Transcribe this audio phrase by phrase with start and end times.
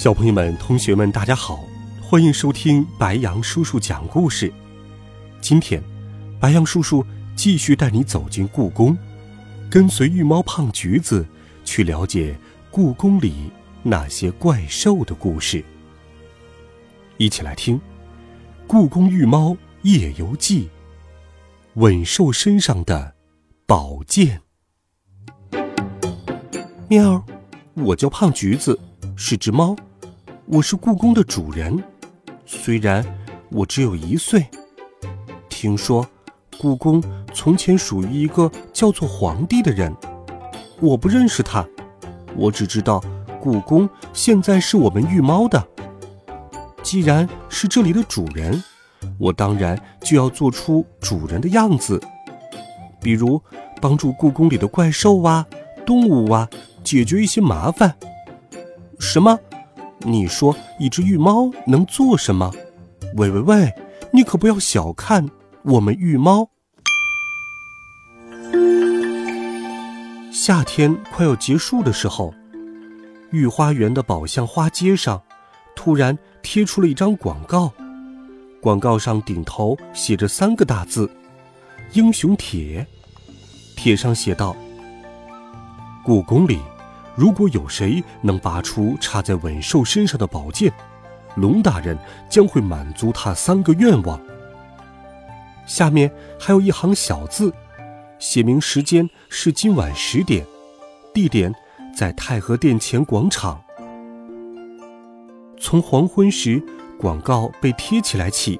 [0.00, 1.62] 小朋友们、同学们，大家好，
[2.00, 4.50] 欢迎收听白杨叔叔讲故事。
[5.42, 5.82] 今天，
[6.40, 7.04] 白杨叔叔
[7.36, 8.96] 继续带你走进故宫，
[9.70, 11.26] 跟随玉猫胖橘子
[11.66, 12.34] 去了解
[12.70, 13.52] 故宫里
[13.82, 15.62] 那些怪兽的故事。
[17.18, 17.76] 一起来听
[18.66, 20.64] 《故宫玉猫夜游记》：
[21.74, 23.14] 吻兽身上的
[23.66, 24.40] 宝剑。
[26.88, 27.22] 喵，
[27.74, 28.80] 我叫胖橘子，
[29.14, 29.76] 是只猫。
[30.52, 31.80] 我是故宫的主人，
[32.44, 33.04] 虽然
[33.50, 34.44] 我只有一岁。
[35.48, 36.04] 听说
[36.58, 37.00] 故宫
[37.32, 39.94] 从前属于一个叫做皇帝的人，
[40.80, 41.64] 我不认识他，
[42.34, 43.00] 我只知道
[43.40, 45.64] 故宫现在是我们御猫的。
[46.82, 48.60] 既然是这里的主人，
[49.18, 52.02] 我当然就要做出主人的样子，
[53.00, 53.40] 比如
[53.80, 55.46] 帮助故宫里的怪兽啊、
[55.86, 56.50] 动物啊
[56.82, 57.94] 解决一些麻烦。
[58.98, 59.38] 什么？
[60.02, 62.50] 你说一只玉猫能做什么？
[63.16, 63.74] 喂喂喂，
[64.12, 65.28] 你可不要小看
[65.62, 66.48] 我们玉猫。
[70.32, 72.32] 夏天快要结束的时候，
[73.30, 75.20] 御花园的宝相花街上，
[75.76, 77.70] 突然贴出了一张广告。
[78.62, 81.10] 广告上顶头写着三个大字
[81.92, 82.86] ：“英雄帖”。
[83.76, 84.56] 帖上写道
[86.04, 86.58] ：“故宫里。”
[87.16, 90.72] 如果有谁能拔出插在吻兽身上的宝剑，
[91.36, 91.98] 龙大人
[92.28, 94.20] 将会满足他三个愿望。
[95.66, 97.52] 下面还有一行小字，
[98.18, 100.46] 写明时间是今晚十点，
[101.12, 101.54] 地点
[101.94, 103.62] 在太和殿前广场。
[105.60, 106.62] 从黄昏时
[106.98, 108.58] 广告被贴起来起，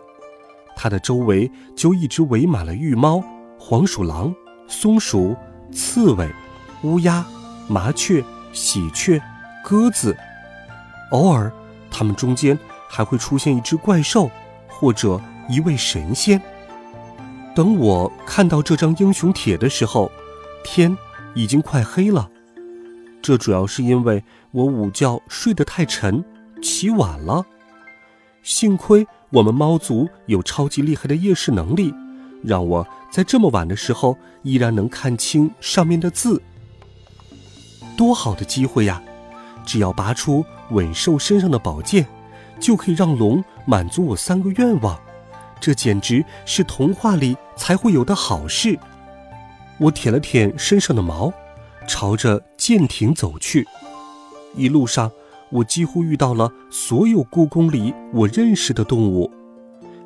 [0.76, 3.22] 它的周围就一直围满了玉猫、
[3.58, 4.34] 黄鼠狼、
[4.69, 5.34] 松鼠、
[5.72, 6.28] 刺猬、
[6.82, 7.25] 乌鸦、
[7.69, 8.22] 麻雀。
[8.53, 9.21] 喜鹊、
[9.65, 10.16] 鸽子，
[11.11, 11.53] 偶尔，
[11.91, 14.31] 它们中间还会出现一只怪兽，
[14.69, 16.41] 或者一位神仙。
[17.55, 20.11] 等我看到这张英雄帖的时候，
[20.65, 20.97] 天
[21.34, 22.28] 已经快黑了。
[23.22, 26.25] 这主要是因为我午觉睡得太沉，
[26.62, 27.44] 起晚了。
[28.43, 31.93] 幸亏我们猫族有超级厉害的夜视能力，
[32.43, 36.41] 让我在这么晚的时候依然能看清上面的字。
[38.00, 39.03] 多好的机会呀！
[39.66, 42.06] 只要拔出吻兽身上的宝剑，
[42.59, 44.99] 就可以让龙满足我三个愿望。
[45.61, 48.78] 这简直是童话里才会有的好事。
[49.77, 51.31] 我舔了舔身上的毛，
[51.87, 53.69] 朝着剑亭走去。
[54.55, 55.11] 一路上，
[55.50, 59.31] 我几乎遇到了所有故宫里我认识的动物，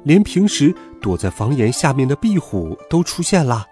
[0.03, 3.65] 连平时躲在房檐下面的壁虎都出现了。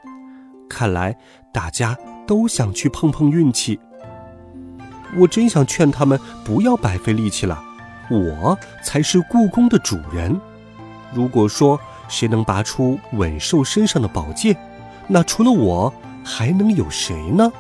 [0.69, 1.19] 看来
[1.53, 3.81] 大家都想去碰碰运气。
[5.17, 7.63] 我真想劝他们不要白费力气了，
[8.11, 10.41] 我才是故宫的主人。
[11.13, 11.79] 如果说
[12.09, 14.57] 谁能拔出吻兽身上的宝剑，
[15.09, 15.93] 那除了我
[16.25, 17.53] 还能有谁呢？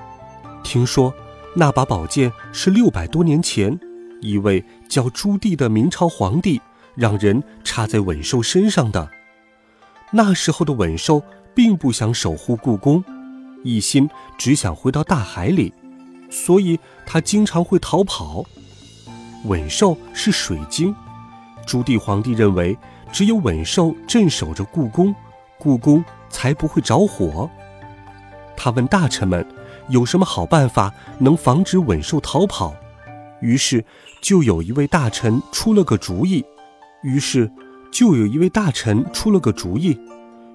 [0.62, 1.12] 听说
[1.54, 3.78] 那把宝剑是六百多年前
[4.20, 6.60] 一位叫朱棣的明朝皇帝
[6.94, 9.10] 让人插在吻兽身上的。
[10.12, 11.22] 那时候的吻兽
[11.54, 13.04] 并不想守护故宫，
[13.64, 14.08] 一心
[14.38, 15.74] 只想回到大海里。
[16.32, 18.42] 所以，他经常会逃跑。
[19.44, 20.94] 吻兽是水晶，
[21.66, 22.76] 朱棣皇帝认为，
[23.12, 25.14] 只有吻兽镇守着故宫，
[25.58, 27.50] 故宫才不会着火。
[28.56, 29.46] 他问大臣们，
[29.88, 32.74] 有什么好办法能防止吻兽逃跑？
[33.42, 33.84] 于是，
[34.22, 36.42] 就有一位大臣出了个主意。
[37.02, 37.50] 于是，
[37.92, 40.00] 就有一位大臣出了个主意，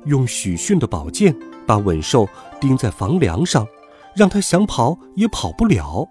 [0.05, 1.35] 用许逊的宝剑
[1.67, 2.27] 把吻兽
[2.59, 3.67] 钉在房梁上。
[4.17, 6.09] 让他想跑也跑不了。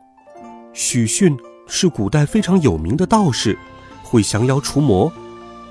[0.72, 1.36] 许逊
[1.66, 3.58] 是古代非常有名的道士，
[4.04, 5.12] 会降妖除魔。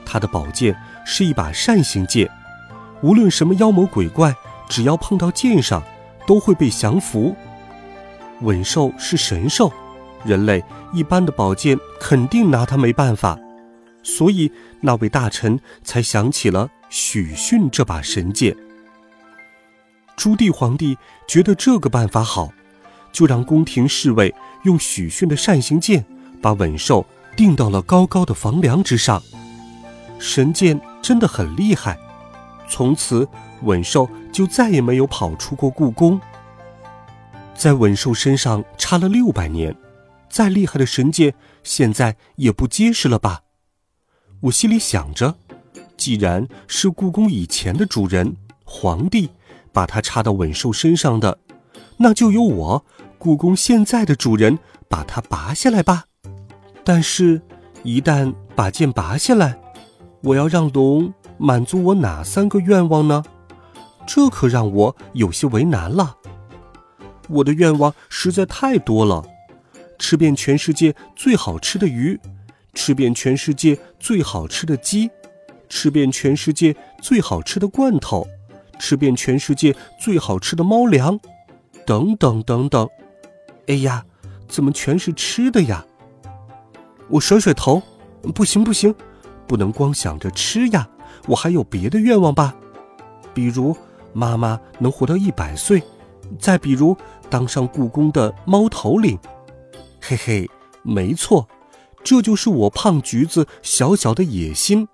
[0.05, 2.29] 他的宝剑是一把扇形剑，
[3.01, 4.35] 无论什么妖魔鬼怪，
[4.67, 5.81] 只要碰到剑上，
[6.27, 7.33] 都会被降服。
[8.41, 9.71] 吻兽是神兽，
[10.25, 10.61] 人类
[10.91, 13.39] 一般的宝剑肯定拿他没办法，
[14.03, 14.51] 所以
[14.81, 18.53] 那位大臣才想起了许逊这把神剑。
[20.15, 20.97] 朱棣皇帝
[21.27, 22.51] 觉得这个办法好，
[23.11, 24.33] 就让宫廷侍卫
[24.63, 26.05] 用许逊的扇形剑
[26.41, 29.21] 把稳兽钉到了高高的房梁之上。
[30.17, 31.99] 神剑真的很厉害，
[32.69, 33.27] 从此
[33.63, 36.19] 稳兽就再也没有跑出过故宫。
[37.53, 39.75] 在稳兽身上插了六百年，
[40.29, 41.33] 再厉害的神剑，
[41.63, 43.41] 现在也不结实了吧？
[44.41, 45.35] 我心里想着，
[45.97, 49.29] 既然是故宫以前的主人皇帝
[49.75, 51.37] 把它插到稳兽身上的，
[51.97, 52.85] 那就由我
[53.17, 54.57] 故宫现在的主人
[54.87, 56.05] 把它拔下来吧。
[56.85, 57.41] 但是，
[57.83, 59.59] 一旦把剑拔下来，
[60.23, 63.25] 我要让龙满足我哪三个愿望呢？
[64.07, 66.15] 这可让我有些为难了。
[67.27, 69.25] 我的愿望实在太多了：
[69.99, 72.17] 吃遍全世界最好吃的鱼，
[72.73, 75.09] 吃遍全世界最好吃的鸡，
[75.67, 78.25] 吃遍全世界最好吃的罐头，
[78.79, 81.19] 吃遍全世界最好吃的猫粮，
[81.85, 82.87] 等等等等。
[83.67, 84.05] 哎呀，
[84.47, 85.85] 怎么全是吃的呀？
[87.09, 87.81] 我甩甩头，
[88.33, 88.93] 不行不行，
[89.47, 90.87] 不能光想着吃呀！
[91.27, 92.53] 我还有别的愿望吧，
[93.33, 93.75] 比如
[94.13, 95.81] 妈妈能活到一百岁，
[96.39, 96.95] 再比如
[97.29, 99.17] 当上故宫的猫头领。
[100.01, 100.49] 嘿嘿，
[100.83, 101.47] 没错，
[102.03, 104.87] 这就是我胖橘子小小的野心。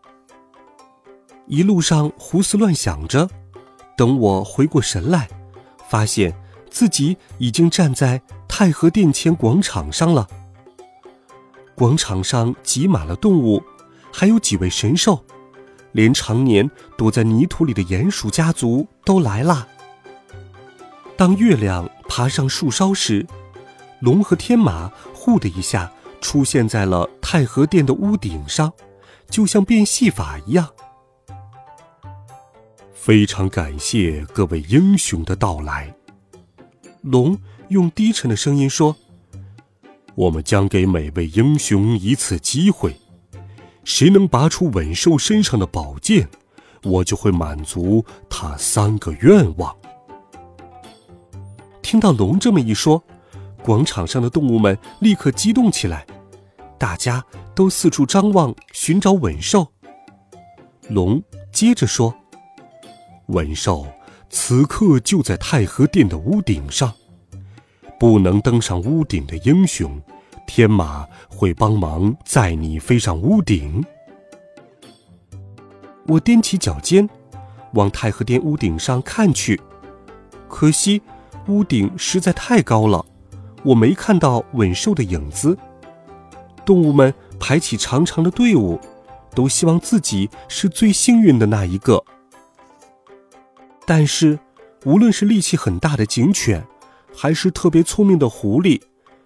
[1.48, 3.30] 一路上胡思乱想着，
[4.02, 5.30] 等我回过神来，
[5.88, 6.36] 发现
[6.72, 10.28] 自己已经站在太和殿前广场上了。
[11.76, 13.62] 广场上挤满了动物，
[14.12, 15.24] 还有几位神兽，
[15.92, 16.68] 连常年
[16.98, 19.68] 躲在泥土里的鼹鼠家族都来了。
[21.16, 23.24] 当月亮爬上树梢时，
[24.00, 28.74] 龙和天马呼的一下出现在了太和殿的屋顶上，
[29.30, 30.70] 就像变戏法一样。
[33.04, 35.92] 非常感谢各位英雄的到来，
[37.02, 37.36] 龙
[37.70, 38.96] 用低沉的声音说。
[40.14, 42.96] 我们将给每位英雄一次机会，
[43.84, 46.30] 谁能拔出稳兽身上的宝剑，
[46.84, 49.76] 我就会满足他三个愿望。
[51.82, 53.04] 听到龙这么一说，
[53.64, 56.06] 广场上的动物们立刻激动起来，
[56.78, 57.26] 大家
[57.56, 59.70] 都四处张望，寻找稳兽。
[60.90, 62.14] 龙接着说
[63.32, 63.86] ：“文寿
[64.30, 66.94] 此刻就在太和殿的屋顶上。”
[68.00, 70.02] 不能登上屋顶的英雄，
[70.48, 73.84] 天马会帮忙载你飞上屋顶。
[76.08, 77.08] 我踮起脚尖，
[77.74, 79.62] 往太和殿屋顶上看去，
[80.48, 81.00] 可惜
[81.48, 83.06] 屋顶实在太高了，
[83.64, 85.56] 我没看到稳兽的影子。
[86.66, 88.80] 动物们排起长长的队伍，
[89.36, 92.04] 都希望自己是最幸运的那一个。
[93.94, 94.40] 但是，
[94.86, 96.66] 无论是力气很大的警犬，
[97.14, 98.82] 还是特别聪明的狐狸，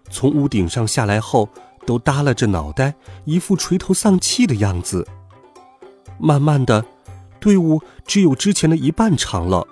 [0.10, 1.48] 从屋顶上下来后，
[1.86, 2.96] 都耷拉着脑袋，
[3.26, 5.08] 一副垂头丧气的样子。
[6.18, 6.84] 慢慢的，
[7.40, 9.68] 队伍只有之前的一半长了，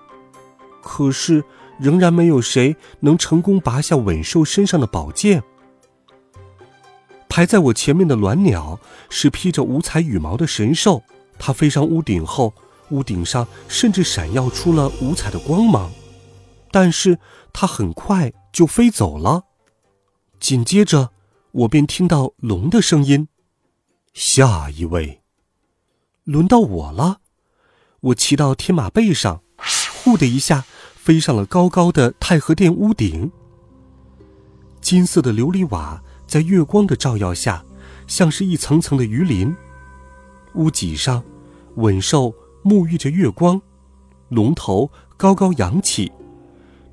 [0.84, 1.44] 可是
[1.80, 5.42] 仍然没有谁能成功拔下稳兽身上的宝剑。
[7.28, 8.80] 排在我前面的鸾鸟
[9.10, 11.02] 是披着五彩羽毛的神兽，
[11.40, 12.54] 它飞上屋顶后，
[12.94, 15.92] 屋顶上甚至闪耀出了五彩的光芒。
[16.72, 17.20] 但是
[17.52, 19.44] 它很快就飞走了。
[20.40, 21.12] 紧接着，
[21.52, 23.28] 我便听到龙的声音
[24.14, 25.22] ：“下一位，
[26.24, 27.22] 轮到我了。”
[28.02, 29.42] 我骑到天马背上，
[30.04, 33.32] 呼的一下飞上了高高的太和殿屋顶。
[34.82, 37.64] 金色的琉璃瓦在月光的照耀下，
[38.06, 39.56] 像是一层层的鱼鳞。
[40.56, 41.24] 屋脊上，
[41.76, 42.34] 稳兽
[42.64, 43.62] 沐浴着月光，
[44.30, 46.12] 龙头高高扬起。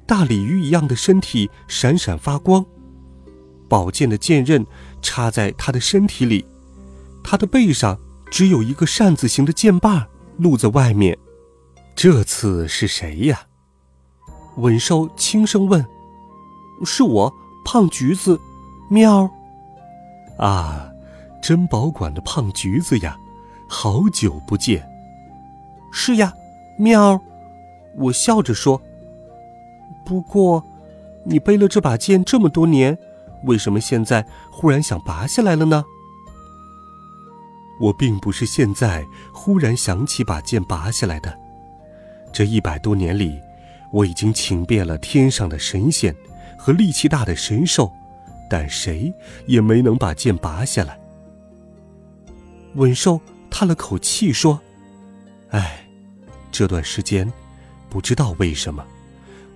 [0.06, 2.64] 大鲤鱼一样的身体闪闪发光，
[3.68, 4.66] 宝剑的剑刃
[5.00, 6.44] 插在他的身体里，
[7.22, 7.96] 他的背上
[8.30, 11.16] 只有一个扇子形的剑把露在外面。
[11.94, 13.42] 这次是谁呀？
[14.56, 15.86] 稳寿轻声问。
[16.84, 17.32] 是我，
[17.64, 18.40] 胖橘子，
[18.88, 19.30] 喵。
[20.38, 20.90] 啊，
[21.40, 23.16] 珍宝馆的胖橘子呀，
[23.68, 24.89] 好久不见。
[25.92, 26.34] 是呀，
[26.78, 27.20] 喵。
[27.96, 28.80] 我笑着说。
[30.04, 30.64] 不过，
[31.24, 32.98] 你背了这把剑这么多年，
[33.44, 35.84] 为什么现在忽然想拔下来了呢？
[37.80, 41.36] 我并不是现在忽然想起把剑拔下来的。
[42.32, 43.40] 这一百多年里，
[43.92, 46.14] 我已经请遍了天上的神仙
[46.58, 47.90] 和力气大的神兽，
[48.48, 49.12] 但谁
[49.46, 50.98] 也没能把剑拔下来。
[52.74, 53.20] 稳兽
[53.50, 54.60] 叹了口气说
[55.50, 55.86] ：“哎，
[56.50, 57.30] 这段时间，
[57.88, 58.84] 不知道为什么。”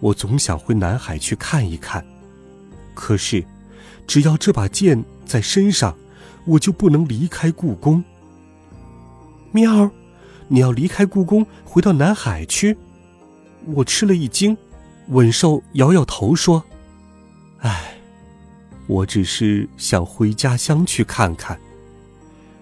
[0.00, 2.04] 我总想回南海去看一看，
[2.92, 3.42] 可是，
[4.06, 5.96] 只要这把剑在身上，
[6.44, 8.04] 我就不能离开故宫。
[9.52, 9.90] 喵，
[10.48, 12.76] 你要离开故宫，回到南海去？
[13.66, 14.54] 我吃了一惊，
[15.08, 16.62] 稳兽摇摇头说
[17.60, 17.94] ：“唉，
[18.86, 21.58] 我只是想回家乡去看看。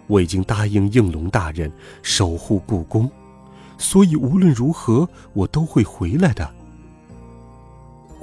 [0.06, 1.72] 我已经答应应龙大人
[2.02, 3.10] 守护故宫，
[3.82, 6.48] 所以无论如何，我都会回来的。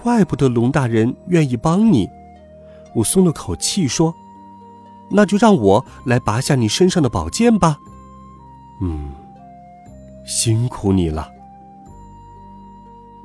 [0.01, 2.07] 怪不得龙大人愿意帮你。”
[2.95, 4.15] 我松了口气说
[5.11, 7.77] ：“那就让我来拔下你身上的宝剑吧。”
[8.81, 9.11] 嗯，
[10.25, 11.29] 辛苦你了。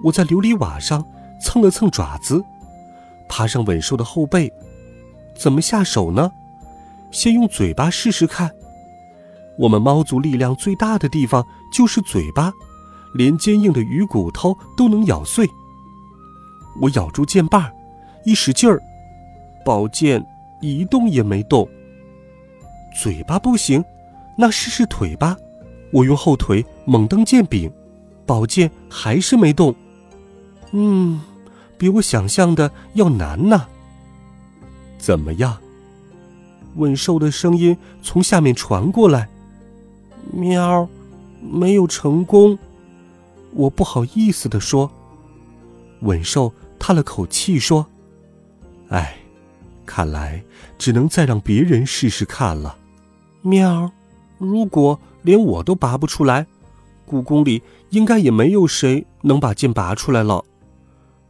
[0.02, 1.04] 我在琉璃瓦上
[1.40, 2.44] 蹭了蹭爪子，
[3.28, 4.52] 爬上稳兽的后背，
[5.34, 6.32] 怎么下手呢？
[7.12, 8.50] 先用嘴巴试试看。
[9.58, 12.52] 我们猫族力量最大的地方就是嘴巴，
[13.12, 15.48] 连坚硬的鱼骨头都能咬碎。
[16.80, 17.70] 我咬住剑把，
[18.24, 18.82] 一使劲儿，
[19.64, 20.24] 宝剑
[20.60, 21.68] 一动也没动。
[23.00, 23.84] 嘴巴不行，
[24.36, 25.36] 那试试腿吧。
[25.92, 27.72] 我用后腿猛蹬剑柄，
[28.26, 29.72] 宝剑还是没动。
[30.72, 31.20] 嗯，
[31.78, 33.66] 比我想象的要难呢。
[34.98, 35.58] 怎么样？
[36.74, 39.28] 问兽的声音从下面传过来。
[40.32, 40.88] 喵，
[41.40, 42.58] 没有成功。
[43.52, 44.90] 我不好意思的说。
[46.00, 47.86] 稳兽叹了口气说
[48.90, 49.16] ：“哎，
[49.86, 50.44] 看来
[50.76, 52.76] 只能再让别人试试看了。”
[53.42, 53.90] 喵，
[54.38, 56.46] 如果连我都拔不出来，
[57.06, 60.44] 故宫里应该也没有谁能把剑拔出来了。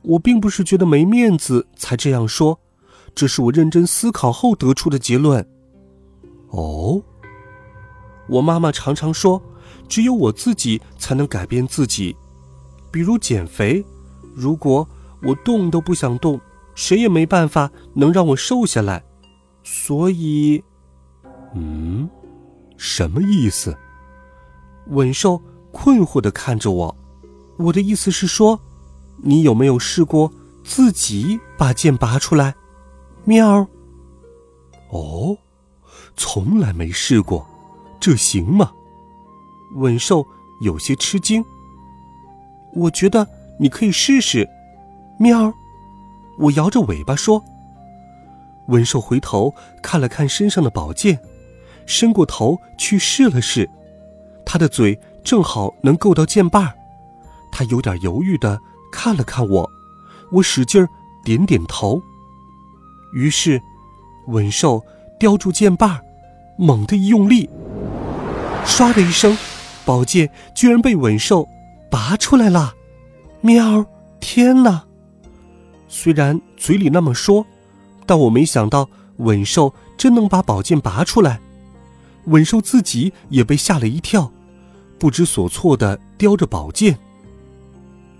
[0.02, 2.58] 我并不是觉得没面子才这样说，
[3.14, 5.46] 这是我认真思考后得出的结论。
[6.50, 7.02] 哦，
[8.28, 9.42] 我妈妈常常说，
[9.88, 12.16] 只有我自己才能改变自己，
[12.90, 13.84] 比如减肥。
[14.34, 14.88] 如果
[15.22, 16.40] 我动都不想动，
[16.74, 19.04] 谁也没办法能让我瘦下来。
[19.62, 20.62] 所以，
[21.54, 22.08] 嗯，
[22.76, 23.76] 什么意思？
[24.88, 25.40] 稳兽
[25.72, 26.96] 困惑的看着我。
[27.56, 28.60] 我的意思是说。
[29.26, 30.30] 你有没有试过
[30.64, 32.54] 自己把剑拔出来？
[33.24, 33.66] 喵。
[34.90, 35.38] 哦，
[36.16, 37.46] 从来没试过，
[38.04, 38.70] 这行吗？
[39.76, 40.26] 稳兽
[40.60, 41.42] 有些吃惊。
[42.74, 43.26] 我觉得
[43.58, 44.46] 你可以试试。
[45.18, 45.54] 喵儿。
[46.38, 47.42] 我摇着尾巴说。
[48.68, 51.18] 文兽回头看了看身上的宝剑，
[51.86, 53.70] 伸过头去试了试，
[54.44, 56.74] 他的嘴正好能够到剑把
[57.50, 58.60] 他有点犹豫的。
[58.92, 59.70] 看了看我，
[60.30, 60.86] 我使劲儿
[61.24, 62.02] 点点头。
[63.14, 63.58] 于是，
[64.26, 64.84] 文兽
[65.18, 66.02] 叼住剑把，
[66.58, 67.48] 猛地一用力，
[68.66, 69.36] 唰的一声，
[69.84, 71.48] 宝剑居然被稳兽
[71.90, 72.74] 拔出来了！
[73.40, 73.84] 喵！
[74.20, 74.84] 天哪！
[75.88, 77.46] 虽然嘴里那么说，
[78.06, 81.40] 但我没想到稳兽真能把宝剑拔出来。
[82.24, 84.32] 稳兽自己也被吓了一跳，
[84.98, 86.98] 不知所措的叼着宝剑。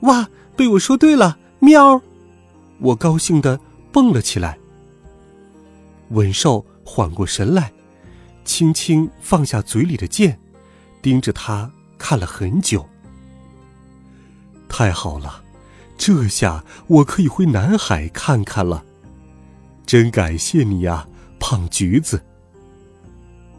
[0.00, 0.28] 哇！
[0.56, 2.00] 被我说对了，喵！
[2.78, 3.58] 我高兴的
[3.90, 4.56] 蹦了起来。
[6.10, 7.72] 稳兽缓过神来，
[8.44, 10.38] 轻轻放下嘴里的剑，
[11.02, 12.88] 盯着他看了很久。
[14.68, 15.42] 太好了，
[15.96, 18.84] 这下我可以回南海看看了。
[19.86, 21.06] 真感谢你呀，
[21.38, 22.22] 胖橘子。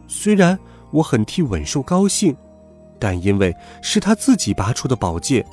[0.08, 0.58] 虽然
[0.90, 2.36] 我很替稳兽高兴，
[2.98, 5.46] 但因为是他自己拔出的宝剑。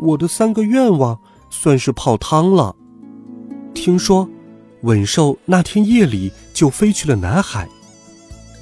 [0.00, 1.18] 我的三个愿望
[1.50, 2.74] 算是泡汤了。
[3.74, 4.28] 听说，
[4.82, 7.68] 稳兽那天夜里就飞去了南海，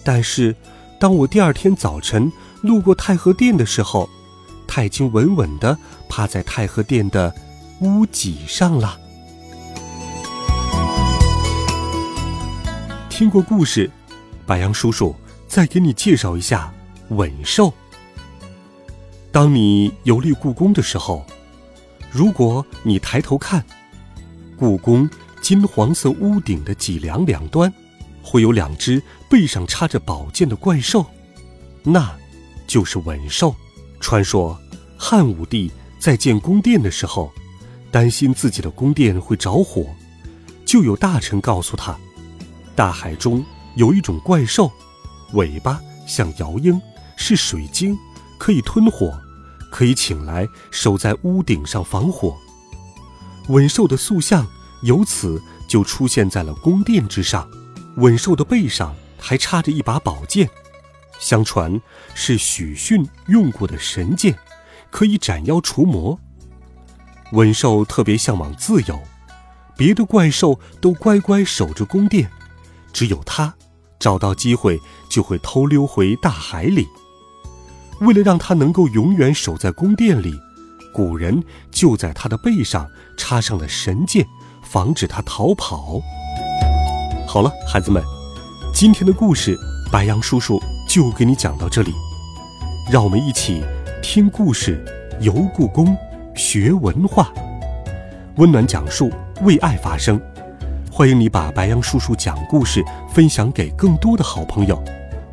[0.05, 0.55] 但是，
[1.01, 2.31] 当我第二天早晨
[2.61, 4.09] 路过太和殿的时候，
[4.67, 5.77] 他已经稳稳地
[6.09, 7.35] 趴在太和殿的
[7.81, 9.01] 屋脊上了。
[13.09, 13.91] 听过故事，
[14.45, 15.15] 白杨叔叔
[15.49, 16.73] 再给你介绍一下
[17.09, 17.73] 稳兽。
[19.33, 21.25] 当你游历故宫的时候，
[22.11, 23.65] 如果你抬头看，
[24.57, 25.09] 故宫
[25.41, 27.73] 金黄色屋顶的脊梁两端，
[28.25, 31.05] 会有两只背上插着宝剑的怪兽，
[31.83, 32.13] 那，
[32.67, 33.55] 就是吻兽。
[34.01, 34.59] 传说
[34.97, 37.31] 汉武帝在建宫殿的时候，
[37.91, 39.87] 担心自己的宫殿会着火，
[40.65, 41.97] 就有大臣告诉他，
[42.75, 43.45] 大海中
[43.77, 44.73] 有一种怪兽，
[45.35, 46.81] 尾巴像摇鹰，
[47.17, 47.97] 是水晶，
[48.39, 49.13] 可以吞火。
[49.71, 52.37] 可以请来守在屋顶上防火。
[53.49, 54.47] 吻兽的塑像
[54.83, 57.45] 由此就出现在了宫殿之上。
[57.97, 60.49] 稳兽的背上还插着一把宝剑，
[61.21, 61.81] 相传
[62.15, 64.37] 是许逊用过的神剑，
[64.91, 66.19] 可以斩妖除魔。
[67.33, 69.01] 稳兽特别向往自由，
[69.77, 72.31] 别的怪兽都乖乖守着宫殿，
[72.93, 73.55] 只有他
[73.99, 76.87] 找到机会就会偷溜回大海里。
[78.01, 80.39] 为了让它能够永远守在宫殿里，
[80.93, 84.27] 古人就在它的背上插上了神剑，
[84.65, 86.01] 防止它逃跑。
[87.35, 88.01] 好了，孩子们，
[88.73, 89.59] 今天的故事
[89.91, 91.93] 白羊叔叔就给你讲到这里。
[92.89, 93.65] 让我们一起
[94.01, 94.85] 听故事，
[95.19, 95.97] 游故宫，
[96.37, 97.33] 学文化，
[98.37, 99.11] 温暖讲述，
[99.43, 100.17] 为爱发声。
[100.93, 104.81] 欢迎你把白羊叔叔讲故事分享给更多的好朋友。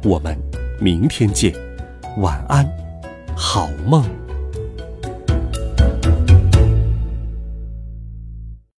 [0.04, 0.36] 我们
[0.80, 1.54] 明天见。
[2.18, 2.68] 晚安，
[3.36, 4.04] 好梦。